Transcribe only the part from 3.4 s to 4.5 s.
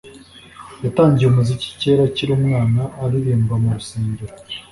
mu rusengero